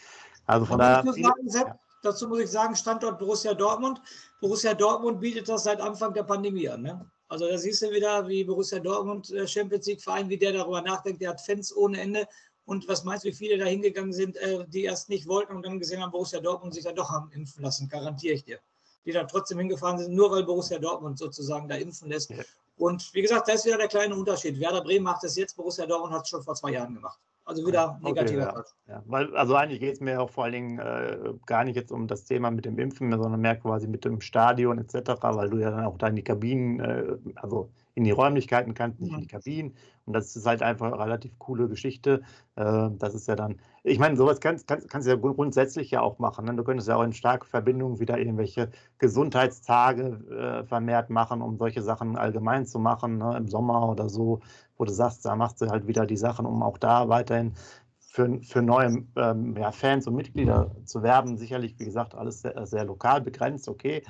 [0.46, 1.04] Also von daher.
[1.16, 1.78] Ja.
[2.02, 4.00] Dazu muss ich sagen, Standort Borussia Dortmund.
[4.40, 6.82] Borussia Dortmund bietet das seit Anfang der Pandemie an.
[6.82, 7.10] Ne?
[7.28, 10.80] Also da siehst du wieder, wie Borussia Dortmund äh, Champions League Verein, wie der darüber
[10.80, 11.20] nachdenkt.
[11.20, 12.26] Der hat Fans ohne Ende
[12.64, 15.64] und was meinst du, wie viele da hingegangen sind, äh, die erst nicht wollten und
[15.64, 18.58] dann gesehen haben, Borussia Dortmund sich dann doch haben impfen lassen, garantiere ich dir.
[19.04, 22.30] Die dann trotzdem hingefahren sind, nur weil Borussia Dortmund sozusagen da impfen lässt.
[22.30, 22.36] Ja.
[22.76, 24.58] Und wie gesagt, da ist wieder der kleine Unterschied.
[24.60, 27.18] Werder Bremen macht es jetzt, Borussia Dortmund hat es schon vor zwei Jahren gemacht.
[27.44, 28.94] Also wieder negativer okay, ja.
[28.94, 29.02] ja.
[29.06, 32.06] Weil, also eigentlich geht es mir auch vor allen Dingen äh, gar nicht jetzt um
[32.06, 35.70] das Thema mit dem Impfen, sondern mehr quasi mit dem Stadion etc., weil du ja
[35.70, 37.70] dann auch da in die Kabinen, äh, also
[38.00, 39.74] in die Räumlichkeiten kannst, nicht in die Kabinen.
[40.06, 42.22] Und das ist halt einfach eine relativ coole Geschichte.
[42.56, 46.00] Äh, das ist ja dann, ich meine, sowas kannst, kannst, kannst du ja grundsätzlich ja
[46.00, 46.46] auch machen.
[46.46, 46.54] Ne?
[46.54, 51.82] Du könntest ja auch in starke Verbindung wieder irgendwelche Gesundheitstage äh, vermehrt machen, um solche
[51.82, 53.36] Sachen allgemein zu machen, ne?
[53.36, 54.40] im Sommer oder so,
[54.78, 57.52] wo du sagst, da machst du halt wieder die Sachen, um auch da weiterhin
[57.98, 61.36] für, für neue ähm, ja, Fans und Mitglieder zu werben.
[61.36, 64.02] Sicherlich, wie gesagt, alles sehr, sehr lokal begrenzt, okay.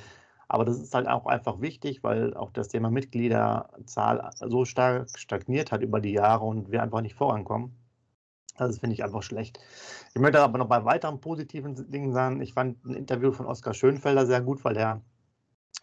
[0.53, 5.71] Aber das ist halt auch einfach wichtig, weil auch das Thema Mitgliederzahl so stark stagniert
[5.71, 7.77] hat über die Jahre und wir einfach nicht vorankommen.
[8.59, 9.61] Das finde ich einfach schlecht.
[10.13, 12.41] Ich möchte aber noch bei weiteren positiven Dingen sagen.
[12.43, 14.99] Ich fand ein Interview von Oskar Schönfelder sehr gut, weil er äh,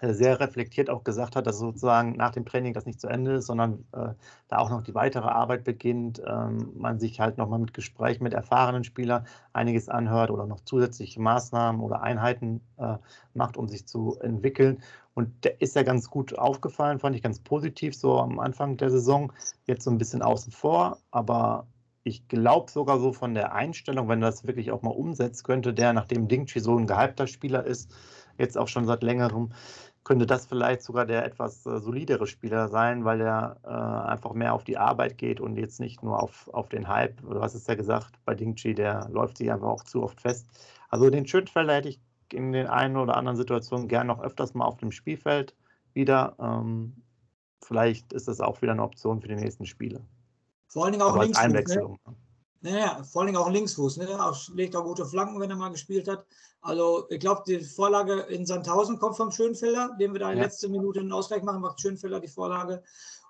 [0.02, 3.48] sehr reflektiert auch gesagt hat, dass sozusagen nach dem Training das nicht zu Ende ist,
[3.48, 4.10] sondern äh,
[4.48, 8.34] da auch noch die weitere Arbeit beginnt, ähm, man sich halt nochmal mit Gesprächen mit
[8.34, 12.98] erfahrenen Spielern einiges anhört oder noch zusätzliche Maßnahmen oder Einheiten äh,
[13.34, 14.84] macht, um sich zu entwickeln.
[15.16, 18.92] Und der ist ja ganz gut aufgefallen, fand ich ganz positiv, so am Anfang der
[18.92, 19.34] Saison,
[19.66, 21.66] jetzt so ein bisschen außen vor, aber
[22.04, 25.74] ich glaube sogar so von der Einstellung, wenn er das wirklich auch mal umsetzt, könnte
[25.74, 27.92] der, nachdem Dingchi so ein gehypter Spieler ist,
[28.38, 29.52] jetzt auch schon seit längerem,
[30.04, 34.54] könnte das vielleicht sogar der etwas äh, solidere Spieler sein, weil er äh, einfach mehr
[34.54, 37.20] auf die Arbeit geht und jetzt nicht nur auf, auf den Hype.
[37.22, 40.48] Du hast es ja gesagt, bei Dingchi, der läuft sich einfach auch zu oft fest.
[40.90, 42.00] Also den Schönfelder hätte ich
[42.32, 45.56] in den einen oder anderen Situationen gern noch öfters mal auf dem Spielfeld
[45.94, 46.36] wieder.
[46.40, 47.04] Ähm,
[47.62, 50.06] vielleicht ist das auch wieder eine Option für die nächsten Spiele.
[50.68, 51.38] Vor allen Dingen auch links.
[51.38, 51.44] Ne?
[51.44, 52.00] Einwechslung.
[52.08, 52.16] Ne?
[52.62, 53.98] Naja, vor allem auch Linksfuß.
[53.98, 54.08] Ne?
[54.24, 56.26] Auch, legt auch gute Flanken, wenn er mal gespielt hat.
[56.62, 60.46] Also ich glaube, die Vorlage in Sandhausen kommt vom Schönfelder, den wir da in ja.
[60.46, 62.84] letzter Minute einen Ausgleich machen, macht Schönfelder die Vorlage.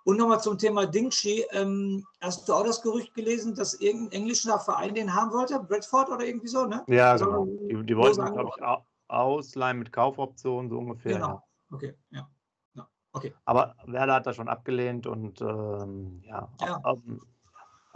[0.06, 1.46] Und nochmal zum Thema Dingshi.
[1.52, 5.60] Ähm, hast du auch das Gerücht gelesen, dass irgendein englischer Verein den haben wollte?
[5.60, 6.84] Bradford oder irgendwie so, ne?
[6.88, 7.46] Ja, also, genau.
[7.46, 8.64] Die, die wollten, glaube ich,
[9.10, 11.14] ausleihen mit Kaufoptionen, so ungefähr.
[11.14, 11.44] Genau, ja.
[11.72, 12.30] okay, ja.
[12.76, 12.88] ja.
[13.12, 13.34] Okay.
[13.44, 16.82] Aber Werder hat das schon abgelehnt und ähm, ja, ja.
[16.86, 17.22] Ähm,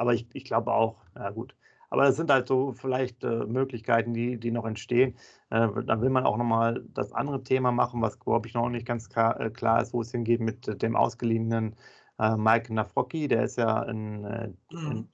[0.01, 1.55] aber ich, ich glaube auch, ja gut.
[1.91, 5.15] Aber es sind halt so vielleicht äh, Möglichkeiten, die, die noch entstehen.
[5.51, 8.87] Äh, dann will man auch nochmal das andere Thema machen, was, glaube ich, noch nicht
[8.87, 11.75] ganz klar, äh, klar ist, wo es hingeht mit dem ausgeliehenen
[12.17, 13.27] äh, Mike Nafrocki.
[13.27, 15.07] Der ist ja in, äh, in, mhm.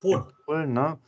[0.00, 0.24] Polen.
[0.46, 0.98] Polen ne?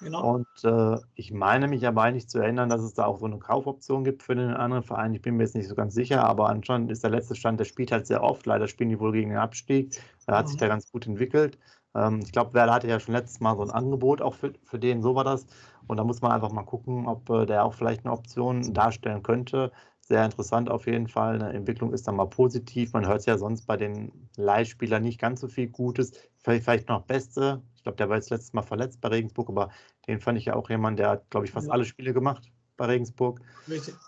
[0.00, 0.34] Genau.
[0.34, 3.38] Und äh, ich meine mich aber eigentlich zu erinnern, dass es da auch so eine
[3.38, 5.14] Kaufoption gibt für den anderen Verein.
[5.14, 7.66] Ich bin mir jetzt nicht so ganz sicher, aber anscheinend ist der letzte Stand, der
[7.66, 8.46] spielt halt sehr oft.
[8.46, 10.00] Leider spielen die wohl gegen den Abstieg.
[10.26, 10.48] Da hat mhm.
[10.48, 11.58] sich der ganz gut entwickelt.
[11.94, 14.78] Ähm, ich glaube, Werder hatte ja schon letztes Mal so ein Angebot auch für, für
[14.78, 15.46] den, so war das.
[15.86, 19.22] Und da muss man einfach mal gucken, ob äh, der auch vielleicht eine Option darstellen
[19.22, 19.72] könnte.
[20.00, 21.36] Sehr interessant auf jeden Fall.
[21.36, 22.92] Eine Entwicklung ist dann mal positiv.
[22.92, 26.12] Man hört ja sonst bei den Leihspielern nicht ganz so viel Gutes.
[26.38, 27.62] Vielleicht, vielleicht noch Beste.
[27.76, 29.70] Ich glaube, der war jetzt letztes Mal verletzt bei Regensburg, aber
[30.06, 31.72] den fand ich ja auch jemand, der hat, glaube ich, fast ja.
[31.72, 33.40] alle Spiele gemacht bei Regensburg.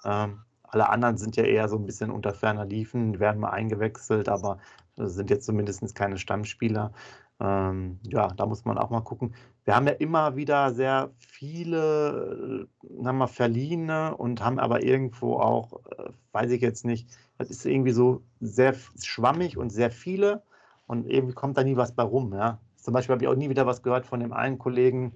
[0.05, 4.29] Ähm, alle anderen sind ja eher so ein bisschen unter ferner Liefen, werden mal eingewechselt,
[4.29, 4.59] aber
[4.97, 6.93] sind jetzt zumindest keine Stammspieler.
[7.41, 9.35] Ähm, ja, da muss man auch mal gucken.
[9.65, 15.39] Wir haben ja immer wieder sehr viele, äh, haben wir verliehene und haben aber irgendwo
[15.39, 20.43] auch, äh, weiß ich jetzt nicht, das ist irgendwie so sehr schwammig und sehr viele
[20.87, 22.33] und irgendwie kommt da nie was bei rum.
[22.33, 22.61] Ja.
[22.77, 25.13] Zum Beispiel habe ich auch nie wieder was gehört von dem einen Kollegen,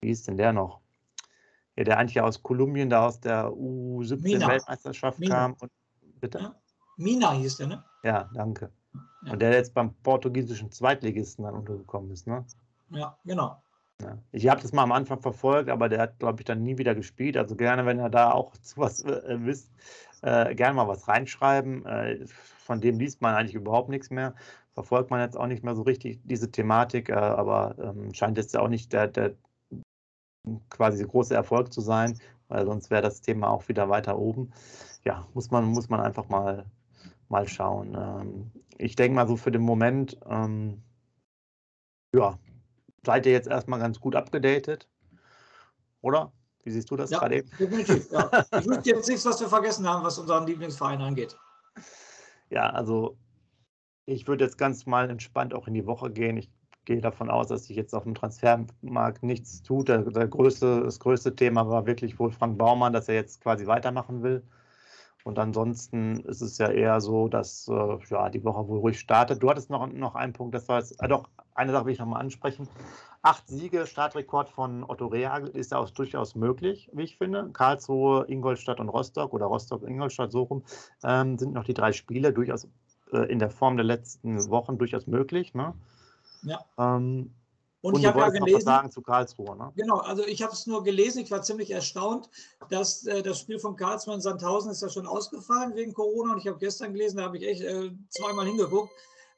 [0.00, 0.80] wie ist denn der noch?
[1.76, 5.54] Ja, der eigentlich aus Kolumbien, da aus der U17-Weltmeisterschaft kam.
[5.54, 5.70] Und,
[6.20, 6.38] bitte?
[6.38, 6.54] Ja.
[6.96, 7.84] Mina hieß der, ne?
[8.02, 8.70] Ja, danke.
[9.24, 9.32] Ja.
[9.32, 12.44] Und der jetzt beim portugiesischen Zweitligisten dann untergekommen ist, ne?
[12.90, 13.62] Ja, genau.
[14.00, 14.18] Ja.
[14.32, 16.94] Ich habe das mal am Anfang verfolgt, aber der hat, glaube ich, dann nie wieder
[16.94, 17.36] gespielt.
[17.36, 19.70] Also gerne, wenn ihr da auch zu was äh, wisst,
[20.22, 21.84] äh, gerne mal was reinschreiben.
[21.86, 24.34] Äh, von dem liest man eigentlich überhaupt nichts mehr.
[24.74, 28.54] Verfolgt man jetzt auch nicht mehr so richtig diese Thematik, äh, aber ähm, scheint jetzt
[28.54, 29.34] ja auch nicht der, der
[30.70, 34.52] quasi große Erfolg zu sein, weil sonst wäre das Thema auch wieder weiter oben.
[35.04, 36.64] Ja, muss man, muss man einfach mal,
[37.28, 37.94] mal schauen.
[37.94, 38.50] Ähm,
[38.80, 40.82] ich denke mal so für den Moment, ähm,
[42.14, 42.38] ja,
[43.04, 44.88] seid ihr jetzt erstmal ganz gut abgedatet,
[46.00, 46.32] oder?
[46.62, 47.50] Wie siehst du das ja, gerade eben?
[47.58, 48.30] Definitiv, ja.
[48.58, 51.36] Ich wüsste jetzt nichts, was wir vergessen haben, was unseren Lieblingsverein angeht.
[52.50, 53.16] Ja, also
[54.06, 56.36] ich würde jetzt ganz mal entspannt auch in die Woche gehen.
[56.36, 56.50] Ich
[56.84, 59.88] gehe davon aus, dass sich jetzt auf dem Transfermarkt nichts tut.
[59.88, 63.66] Der, der größte, das größte Thema war wirklich wohl Frank Baumann, dass er jetzt quasi
[63.66, 64.42] weitermachen will.
[65.24, 69.42] Und ansonsten ist es ja eher so, dass äh, ja, die Woche wohl ruhig startet.
[69.42, 71.98] Du hattest noch, noch einen Punkt, das war jetzt, äh, doch, eine Sache will ich
[71.98, 72.68] nochmal ansprechen.
[73.22, 77.50] Acht Siege, Startrekord von Otto Reagel ist ja auch durchaus möglich, wie ich finde.
[77.52, 80.62] Karlsruhe, Ingolstadt und Rostock oder Rostock, Ingolstadt, so rum,
[81.04, 82.66] ähm, sind noch die drei Spiele durchaus
[83.12, 85.54] äh, in der Form der letzten Wochen durchaus möglich.
[85.54, 85.74] Ne?
[86.42, 86.60] Ja.
[86.78, 87.34] Ähm,
[87.82, 89.72] und, und ich habe ja gelesen, sagen zu Karlsruhe, ne?
[89.74, 92.28] Genau, also ich habe es nur gelesen, ich war ziemlich erstaunt,
[92.68, 96.38] dass äh, das Spiel von Karlsruhe in Sandhausen ist ja schon ausgefallen wegen Corona und
[96.38, 98.90] ich habe gestern gelesen, da habe ich echt äh, zweimal hingeguckt,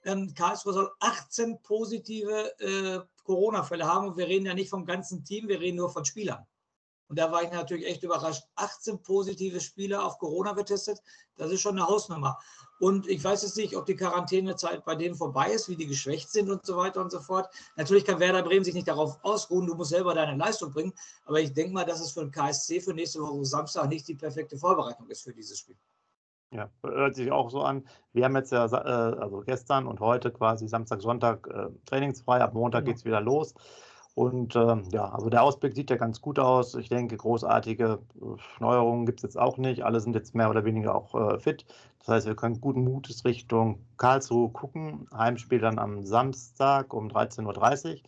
[0.05, 5.25] ähm, Karlsruhe soll 18 positive äh, Corona-Fälle haben und wir reden ja nicht vom ganzen
[5.25, 6.45] Team, wir reden nur von Spielern.
[7.13, 8.45] Und da war ich natürlich echt überrascht.
[8.57, 10.99] 18 positive Spieler auf Corona getestet,
[11.37, 12.39] das ist schon eine Hausnummer.
[12.81, 16.31] Und ich weiß jetzt nicht, ob die Quarantänezeit bei denen vorbei ist, wie die geschwächt
[16.31, 17.51] sind und so weiter und so fort.
[17.77, 20.95] Natürlich kann Werder Bremen sich nicht darauf ausruhen, du musst selber deine Leistung bringen.
[21.27, 24.15] Aber ich denke mal, dass es für den KSC für nächste Woche Samstag nicht die
[24.15, 25.77] perfekte Vorbereitung ist für dieses Spiel.
[26.51, 27.87] Ja, hört sich auch so an.
[28.15, 32.41] Wir haben jetzt ja, äh, also gestern und heute quasi Samstag, Sonntag äh, trainingsfrei.
[32.41, 32.93] Ab Montag genau.
[32.93, 33.53] geht es wieder los.
[34.15, 36.75] Und ähm, ja, also der Ausblick sieht ja ganz gut aus.
[36.75, 39.85] Ich denke, großartige äh, Neuerungen gibt es jetzt auch nicht.
[39.85, 41.65] Alle sind jetzt mehr oder weniger auch äh, fit.
[42.01, 45.09] Das heißt, wir können guten Mutes Richtung Karlsruhe gucken.
[45.15, 48.01] Heimspiel dann am Samstag um 13.30 Uhr.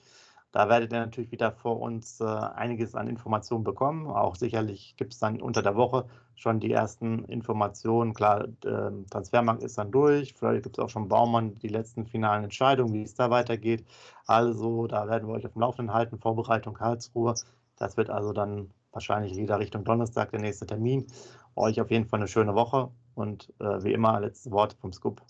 [0.54, 4.06] Da werdet ihr natürlich wieder vor uns äh, einiges an Informationen bekommen.
[4.06, 8.14] Auch sicherlich gibt es dann unter der Woche schon die ersten Informationen.
[8.14, 10.34] Klar, äh, Transfermarkt ist dann durch.
[10.34, 13.84] Vielleicht gibt es auch schon Baumann die letzten finalen Entscheidungen, wie es da weitergeht.
[14.28, 16.20] Also, da werden wir euch auf dem Laufenden halten.
[16.20, 17.34] Vorbereitung Karlsruhe.
[17.76, 21.08] Das wird also dann wahrscheinlich wieder Richtung Donnerstag der nächste Termin.
[21.56, 25.20] Euch auf jeden Fall eine schöne Woche und äh, wie immer letzte Worte vom Scoop.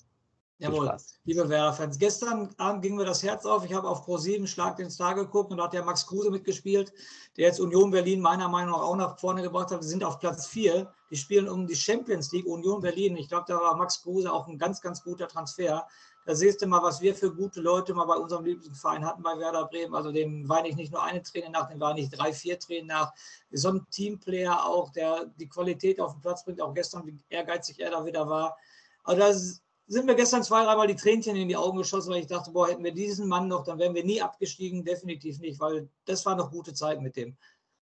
[0.59, 1.99] Jawohl, liebe Werder-Fans.
[1.99, 3.65] Gestern Abend ging mir das Herz auf.
[3.65, 6.93] Ich habe auf Pro7 Schlag den Star geguckt und da hat der Max Kruse mitgespielt,
[7.37, 9.81] der jetzt Union Berlin meiner Meinung nach auch nach vorne gebracht hat.
[9.81, 10.89] Wir sind auf Platz 4.
[11.11, 13.17] Die spielen um die Champions League Union Berlin.
[13.17, 15.89] Ich glaube, da war Max Kruse auch ein ganz, ganz guter Transfer.
[16.25, 19.37] Da siehst du mal, was wir für gute Leute mal bei unserem Lieblingsverein hatten bei
[19.37, 19.95] Werder Bremen.
[19.95, 22.87] Also dem weine ich nicht nur eine Träne nach, dem weine ich drei, vier Tränen
[22.87, 23.13] nach.
[23.51, 27.81] So ein Teamplayer auch, der die Qualität auf den Platz bringt, auch gestern, wie ehrgeizig
[27.81, 28.57] er da wieder war.
[29.03, 32.27] Also das sind mir gestern zwei, dreimal die Tränchen in die Augen geschossen, weil ich
[32.27, 34.85] dachte, boah, hätten wir diesen Mann noch, dann wären wir nie abgestiegen.
[34.85, 37.37] Definitiv nicht, weil das war noch gute Zeit mit dem.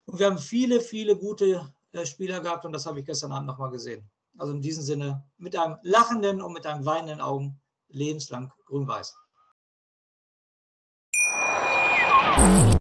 [0.07, 3.47] Und wir haben viele, viele gute äh, Spieler gehabt und das habe ich gestern Abend
[3.47, 4.09] nochmal gesehen.
[4.37, 9.15] Also in diesem Sinne, mit einem lachenden und mit einem weinenden Augen, lebenslang grün-weiß.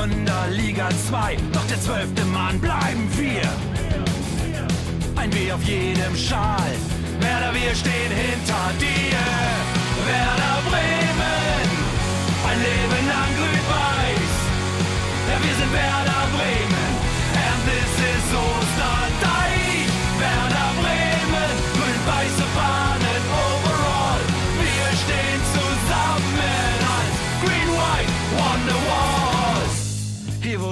[0.00, 3.42] Wunder, Liga 2, doch der zwölfte Mann bleiben wir.
[5.14, 6.72] Ein W auf jedem Schal,
[7.20, 9.20] Werder, wir stehen hinter dir.
[10.08, 11.68] Werder Bremen,
[12.48, 14.32] ein Leben lang grün-weiß.
[15.28, 16.89] Ja, wir sind Werder Bremen,